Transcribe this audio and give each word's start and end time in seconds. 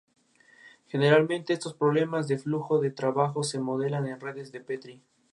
Generalmente 0.87 1.59
los 1.63 1.75
problemas 1.75 2.27
de 2.27 2.39
flujo 2.39 2.79
de 2.79 2.89
trabajo 2.89 3.43
se 3.43 3.59
modelan 3.59 4.09
con 4.09 4.19
redes 4.19 4.51
de 4.51 4.59
Petri. 4.59 4.99